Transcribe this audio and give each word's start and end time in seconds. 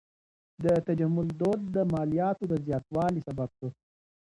د 0.63 0.65
تجمل 0.87 1.27
دود 1.39 1.59
د 1.75 1.77
مالیاتو 1.91 2.43
د 2.51 2.53
زیاتوالي 2.65 3.21
سبب 3.27 3.49
سو. 3.57 3.67